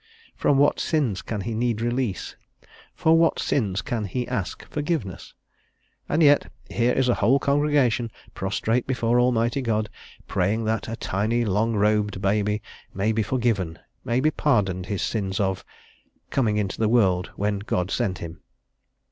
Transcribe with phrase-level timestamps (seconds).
[0.35, 2.35] from what sins can he need release?
[2.95, 5.35] for what sins can he ask forgiveness?
[6.09, 9.91] And yet, here is a whole congregation prostrate before Almighty God,
[10.25, 15.39] praying that a tiny long robed baby may be forgiven, may be pardoned his sins
[15.39, 15.63] of
[16.31, 18.41] coming into the world when God sent him!